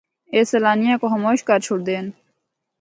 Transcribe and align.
اے 0.33 0.39
سیلانیاں 0.51 0.97
کو 1.01 1.05
خاموش 1.11 1.39
کر 1.47 1.59
چُھڑدے 1.65 1.93
ہن۔ 1.99 2.07